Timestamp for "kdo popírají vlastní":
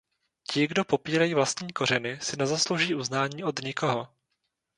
0.67-1.73